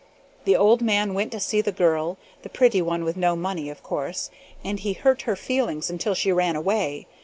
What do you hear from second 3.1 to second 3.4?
no